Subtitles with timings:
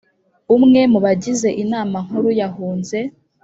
[0.55, 2.99] Umwe mu bagize Inama Nkuru yahunze